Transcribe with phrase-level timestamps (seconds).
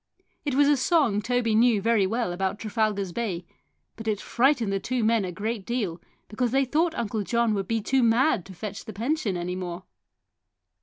[0.45, 3.45] It was a song Toby knew very well about Trafalgar's Bay,
[3.95, 7.67] but it frightened the two men a great deal because they thought Uncle John would
[7.67, 9.83] be too mad to fetch the pension any more.